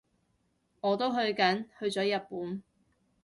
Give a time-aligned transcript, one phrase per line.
[0.79, 2.63] 我都去緊，去咗日本